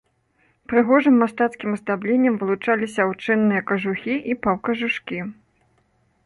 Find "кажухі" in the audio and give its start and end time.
3.73-4.15